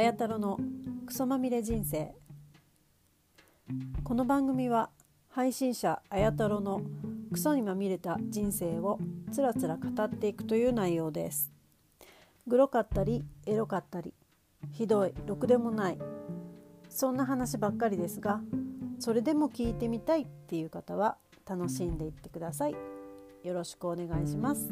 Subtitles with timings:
[0.00, 0.58] や太郎の
[1.06, 2.14] クソまみれ人生。
[4.02, 4.90] この番組は
[5.28, 6.82] 配信者あや太郎の
[7.30, 8.98] クソにまみれた人生を
[9.30, 11.52] つらつら語っていくという内容です。
[12.46, 14.14] グロかったりエロかったり
[14.72, 15.98] ひどいろくでもない。
[16.88, 18.40] そんな話ばっかりですが
[18.98, 21.16] それでも聞いてみたいっていう方は
[21.46, 22.74] 楽しんでいってください。
[23.42, 24.70] よろしくお願いします。